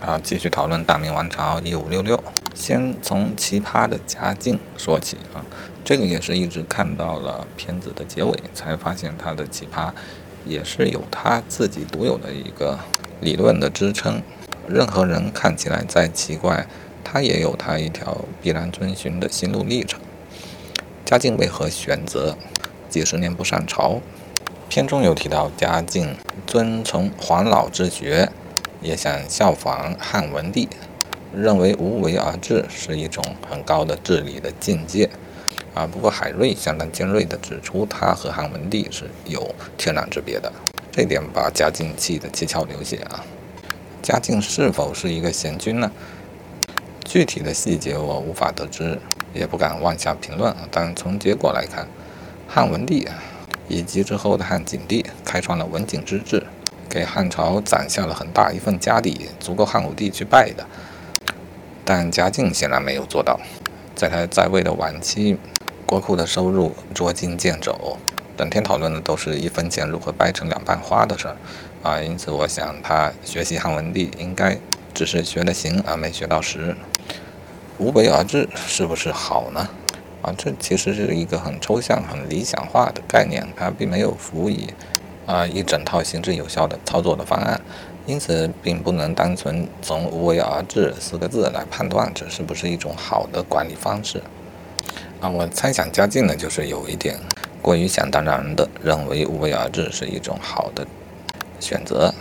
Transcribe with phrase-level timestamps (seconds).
[0.00, 2.22] 啊，继续讨论大明王朝一五六六。
[2.54, 5.44] 先从奇葩的嘉靖说起啊，
[5.84, 9.90] 这个也是一直看到了片子的结尾，才发现他的奇葩
[10.44, 12.78] 也是有他自己独有的一个
[13.20, 14.22] 理论的支撑。
[14.68, 16.66] 任何人看起来再奇怪，
[17.02, 20.00] 他也有他一条必然遵循的心路历程。
[21.04, 22.36] 嘉靖为何选择
[22.88, 24.00] 几十年不上朝？
[24.68, 26.14] 片中有提到，嘉靖
[26.46, 28.30] 遵从黄老之学，
[28.80, 30.68] 也想效仿汉文帝。
[31.34, 35.10] 认为无为而治是一种很高的治理的境界，
[35.74, 40.50] 啊，不过海瑞相当尖锐地指出，他和汉文帝是有天壤之别的，
[40.90, 43.22] 这点把嘉靖气得七窍流血啊。
[44.02, 45.92] 嘉靖是否是一个贤君呢？
[47.04, 48.98] 具体的细节我无法得知，
[49.34, 50.56] 也不敢妄下评论。
[50.70, 51.86] 但从结果来看，
[52.48, 53.06] 汉文帝
[53.68, 56.42] 以及之后的汉景帝开创了文景之治，
[56.88, 60.66] 给汉朝攒下了很大一份家底，足够汉武帝去拜的。
[61.84, 63.38] 但嘉靖显然没有做到，
[63.94, 65.36] 在他在位的晚期，
[65.86, 67.96] 国库的收入捉襟见肘，
[68.36, 71.36] 整天讨论的都是一分钱如何掰成两半花的事儿
[71.82, 72.00] 啊！
[72.00, 74.58] 因此，我想他学习汉文帝应该
[74.92, 76.76] 只是学了形而没学到实。
[77.78, 79.68] 无为而治是不是好呢？
[80.20, 84.68] 啊，这其实是一个很抽象、很理想化的概念，它并没有辅以
[85.28, 87.60] 啊一整套行之有效的操作的方案。
[88.06, 94.22] 因此，并不能单纯从“无为而治”四个字来判断这是不是一种好的管理方式。
[95.20, 97.18] 啊，我猜想嘉靖呢，就是有一点
[97.60, 100.86] 过于想当然的认为“无为而治”是一种好的
[101.60, 102.14] 选择。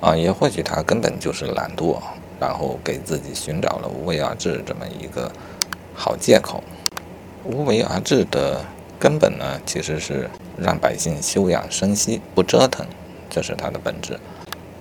[0.00, 1.98] 啊，也或许他根本就是懒惰，
[2.38, 5.28] 然后给自己寻找了“无为而治”这么一个
[5.92, 6.62] 好借口。
[7.44, 8.64] 无为而治的
[9.02, 12.86] 根本呢，其实是让百姓休养生息，不折腾，
[13.28, 14.16] 这是它的本质。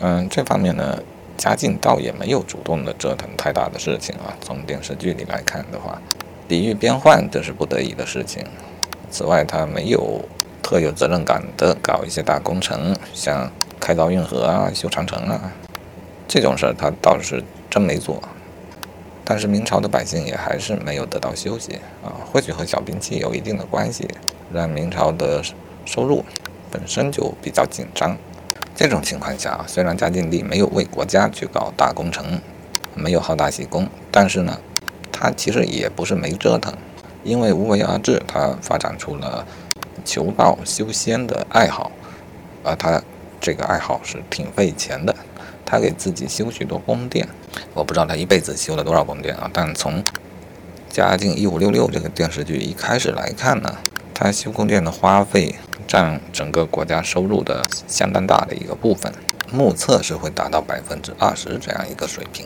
[0.00, 0.98] 嗯，这方面呢，
[1.36, 4.34] 嘉靖倒也没有主动的折腾太大的事情啊。
[4.40, 6.02] 从电视剧里来看的话，
[6.48, 8.44] 抵御边患这是不得已的事情。
[9.08, 10.20] 此外，他没有
[10.60, 15.52] 特有责任感的搞一些大工程，像开凿运河啊、修长城啊
[16.26, 17.40] 这种事儿，他倒是
[17.70, 18.20] 真没做。
[19.30, 24.08] 但是明朝的百姓也还是没有得到休息啊，或许和小兵器有一定的关系，
[24.50, 25.42] 让明朝的
[25.84, 26.24] 收入
[26.70, 28.16] 本身就比较紧张。
[28.74, 32.40] 这种情况下，虽然嘉靖帝没有为国家去搞大工程，
[32.94, 34.58] 没有好大喜功，但是呢，
[35.12, 36.72] 他其实也不是没折腾，
[37.22, 39.46] 因为无为而治，他发展出了
[40.06, 41.92] 求道修仙的爱好，
[42.64, 43.02] 而他
[43.38, 45.14] 这个爱好是挺费钱的，
[45.68, 47.28] 他给自己修许多宫殿，
[47.74, 50.02] 我不知道他一辈子修了多少宫殿啊，但从
[50.88, 53.76] 嘉靖一五六六这个电视剧一开始来看呢，
[54.14, 55.54] 他修宫殿的花费。
[55.86, 59.10] 占整个国家收入的相当大的一个部分，
[59.50, 62.44] 目测是会达到百分之二十这样一个水平。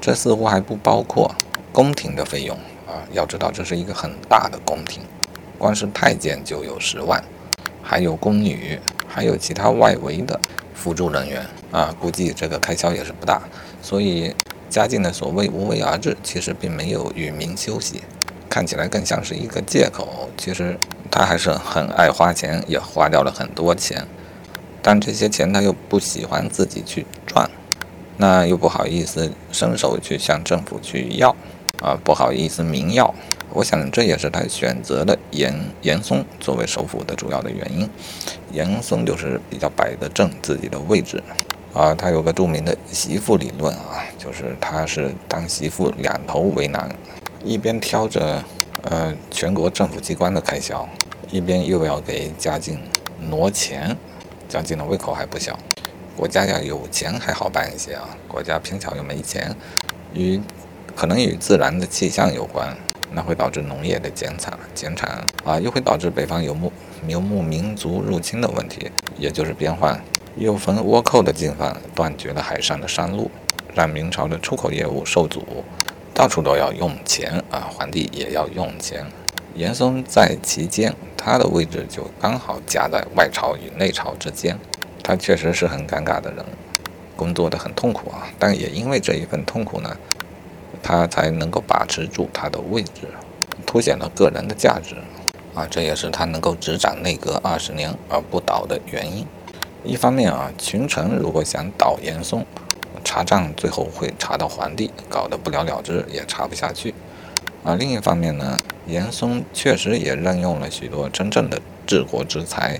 [0.00, 1.32] 这似乎还不包括
[1.70, 2.56] 宫廷的费用
[2.88, 3.06] 啊！
[3.12, 5.04] 要知道这是一个很大的宫廷，
[5.56, 7.22] 光是太监就有十万，
[7.80, 8.76] 还有宫女，
[9.06, 10.40] 还有其他外围的
[10.74, 13.42] 辅助人员啊，估计这个开销也是不大。
[13.82, 14.34] 所以
[14.68, 18.02] 嘉靖的所谓无为而治，其实并没有与民休息，
[18.48, 20.28] 看起来更像是一个借口。
[20.36, 20.78] 其实。
[21.12, 24.06] 他还是很爱花钱，也花掉了很多钱，
[24.80, 27.50] 但这些钱他又不喜欢自己去赚，
[28.16, 31.34] 那又不好意思伸手去向政府去要，
[31.82, 33.12] 啊，不好意思明要。
[33.52, 37.90] 我想这也是他选择了严严嵩作为首辅的主要的原因。
[38.52, 41.20] 严嵩就是比较摆得正自己的位置，
[41.72, 46.88] 啊，他有个著名的媳妇理论啊，就是他是当媳妇两头为难，
[47.44, 48.42] 一边挑着。
[48.84, 50.88] 呃，全国政府机关的开销，
[51.30, 52.78] 一边又要给嘉靖
[53.28, 53.94] 挪钱，
[54.48, 55.54] 嘉靖的胃口还不小。
[56.16, 59.54] 国家要有钱还好办一些啊，国家偏巧又没钱，
[60.14, 60.40] 与
[60.96, 62.74] 可能与自然的气象有关，
[63.12, 66.72] 那会导致农业的减产，减产啊，又会导致北方游牧
[67.06, 70.02] 游牧民族入侵的问题，也就是边患，
[70.36, 73.30] 又逢倭寇的进犯，断绝了海上的商路，
[73.74, 75.64] 让明朝的出口业务受阻。
[76.14, 79.06] 到处都要用钱啊，皇帝也要用钱。
[79.54, 84.58] 严嵩在其间，他的位置就刚好夹在外朝与内朝之间，
[85.02, 86.44] 他确实是很尴尬的人，
[87.16, 88.28] 工作的很痛苦啊。
[88.38, 89.96] 但也因为这一份痛苦呢，
[90.82, 93.08] 他才能够把持住他的位置，
[93.66, 94.94] 凸显了个人的价值
[95.54, 95.66] 啊。
[95.68, 99.26] 这也是他能够执掌内阁二十年而不倒的原因。
[99.82, 102.44] 一方面啊，群臣如果想倒严嵩，
[103.02, 106.94] 查账最后会查到皇帝，搞得不了了之，也查不下去。
[107.64, 112.78] 啊，另一方面呢，严嵩确实也任用了许多真正的治国之才，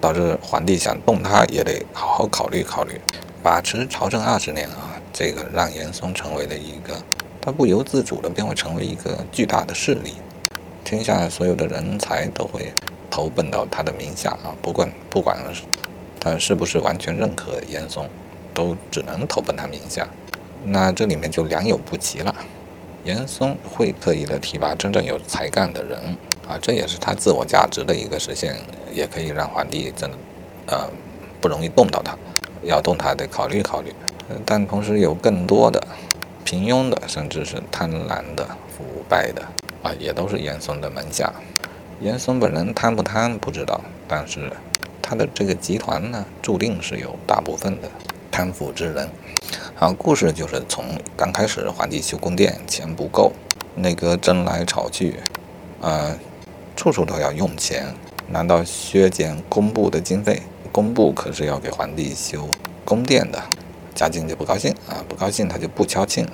[0.00, 3.00] 导致皇帝想动他也得好好考虑考虑。
[3.42, 7.02] 把持朝政二十年啊，这个让严嵩成为了一个，
[7.40, 10.14] 他不由自主的便会成为一个巨大的势力，
[10.84, 12.72] 天下所有的人才都会
[13.10, 15.36] 投奔到他的名下啊，不管不管
[16.20, 18.08] 他是不是完全认可严嵩，
[18.52, 20.06] 都只能投奔他名下。
[20.64, 22.34] 那这里面就良莠不齐了。
[23.04, 25.98] 严嵩会刻意的提拔真正有才干的人
[26.46, 28.56] 啊，这也是他自我价值的一个实现，
[28.92, 30.16] 也可以让皇帝真的
[30.66, 30.90] 呃
[31.40, 32.16] 不容易动到他，
[32.62, 33.94] 要动他得考虑考虑。
[34.44, 35.82] 但同时有更多的
[36.44, 39.42] 平庸的，甚至是贪婪的、腐败的
[39.82, 41.32] 啊，也都是严嵩的门下。
[42.00, 44.52] 严嵩本人贪不贪不知道，但是
[45.08, 47.88] 他的这个集团呢，注定是有大部分的
[48.30, 49.08] 贪腐之人。
[49.74, 50.84] 好，故事就是从
[51.16, 53.32] 刚开始，皇帝修宫殿钱不够，
[53.76, 55.14] 内阁争来吵去，
[55.80, 56.14] 呃，
[56.76, 57.86] 处处都要用钱。
[58.26, 60.42] 难道削减工部的经费？
[60.70, 62.46] 工部可是要给皇帝修
[62.84, 63.42] 宫殿的，
[63.94, 65.00] 嘉靖就不高兴啊！
[65.08, 66.26] 不高兴他就不敲磬，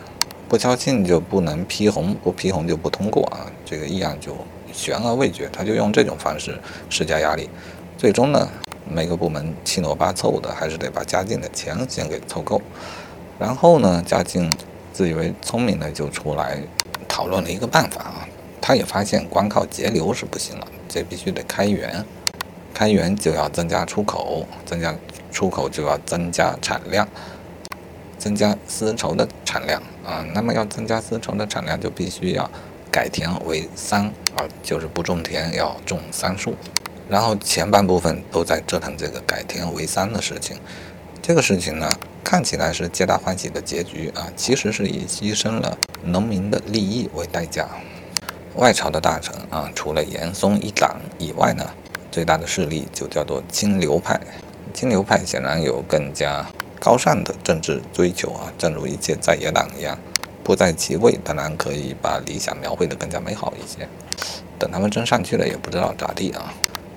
[0.49, 3.47] 不敲磬就不能批红，不批红就不通过啊！
[3.65, 4.37] 这个议案就
[4.73, 6.59] 悬而未决，他就用这种方式
[6.91, 7.49] 施加压力。
[7.97, 8.51] 最终呢，
[8.89, 12.61] 每个部门七挪八凑的，还是得把嘉靖的钱先给凑够。
[13.39, 14.51] 然后呢，嘉靖
[14.93, 16.59] 自以为聪明的就出来
[17.09, 18.29] 讨论了一个办法啊，
[18.61, 22.05] 他也发现光靠节流是不行了，这必须得开源，
[22.73, 24.95] 开源就要增加出口，增加
[25.33, 27.09] 出口就要增加产量，
[28.19, 32.49] 增加丝绸的产量啊，那么要增加丝绸的产量，就必须要
[32.93, 36.55] 改田为桑啊，就是不种田要种桑树，
[37.09, 40.57] 然后前半部分都在折腾这个改天为三的事情，
[41.23, 41.89] 这个事情呢。
[42.25, 47.69] 看起来是皆大欢喜的结局啊，其实是以牺牲了农民的利益为代价。
[48.55, 51.71] 外朝的大臣啊，除了严嵩一党以外呢，
[52.11, 54.19] 最大的势力就叫做清流派。
[54.73, 56.47] 清流派显然有更加
[56.81, 59.97] 高尚的政治追求啊，正如一切在野党一样，
[60.43, 63.87] 不在其位当然可以把理想描绘得更加美好一些。
[64.59, 66.55] 等他们真上去了，也不知道咋地啊。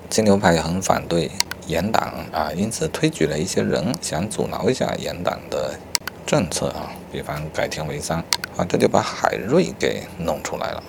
[0.09, 1.31] 金牛派也很反对。
[1.67, 5.77] 严党啊，因此推举了一些人，想阻挠一下严党的
[6.25, 8.23] 政策啊，比方改田为桑
[8.55, 10.83] 啊，这就把海瑞给弄出来了。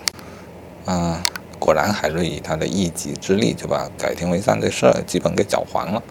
[0.85, 1.25] 啊，
[1.59, 6.01] 果然海瑞以他的一己之力就把改田为桑这事儿基本给搅黄了。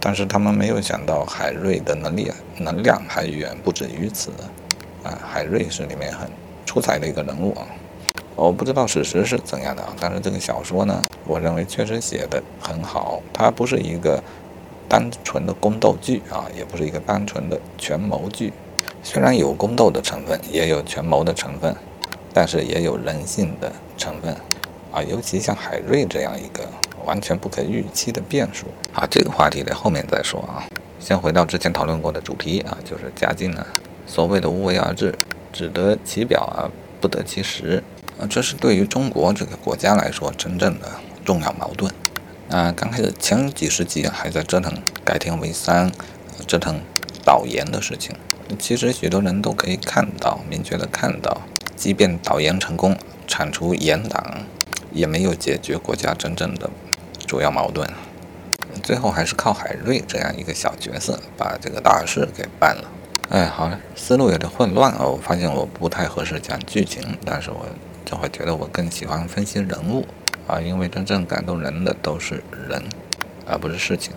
[0.00, 4.32] 但是他们没有想到海瑞的能力能量还远不止于此
[5.04, 6.28] 啊，海瑞是里面很
[6.66, 7.62] 出彩的一个人物啊。
[8.38, 13.20] 我不知道史实是怎样的啊，但是这个小说呢，我认为确实写的很好。
[13.32, 14.22] 它不是一个
[14.88, 18.52] 单纯的宫斗剧啊，也不是一个单纯的权谋剧。
[19.02, 21.74] 虽然有宫斗的成分，也有权谋的成分，
[22.32, 24.32] 但是也有人性的成分
[24.92, 25.02] 啊。
[25.02, 26.64] 尤其像海瑞这样一个
[27.04, 30.62] 完全不可预期的变数啊，这个话题在后面再说啊。
[31.00, 33.66] 先回到之前讨论过的主题啊，就是嘉靖呢
[34.06, 35.12] 所谓的无为而治，
[35.52, 36.70] 只得其表而
[37.00, 37.82] 不得其实。
[38.18, 40.90] 啊，这是对于中国这个国家来说真正的
[41.24, 41.92] 重要矛盾。
[42.50, 44.72] 啊，刚开始前几十集还在折腾
[45.04, 45.92] 改天为三，
[46.46, 46.80] 折腾
[47.24, 48.16] 导盐的事情。
[48.58, 51.42] 其实许多人都可以看到，明确的看到，
[51.76, 52.96] 即便导盐成功，
[53.28, 54.38] 铲除严党，
[54.92, 56.68] 也没有解决国家真正的
[57.24, 57.88] 主要矛盾。
[58.82, 62.90] 最后还是靠海瑞这样一个小角色把这个大事给办了。
[63.28, 67.64] 哎，好了，思路有点混乱哦，我发现我不太合适讲剧情，但是我。
[68.08, 70.06] 就会觉得我更喜欢分析人物
[70.46, 72.82] 啊，因为真正感动人的都是人，
[73.46, 74.14] 而不是事情。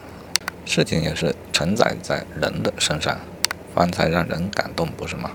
[0.64, 3.20] 事情也是承载在人的身上，
[3.76, 5.32] 方才让人感动，不是吗？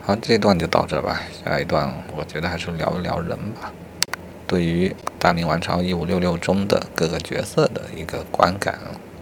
[0.00, 1.20] 好，这段就到这吧。
[1.44, 3.70] 下一段我觉得还是聊一聊人吧。
[4.46, 8.78] 对于大明王朝一五六六中的各个角色的一个观感。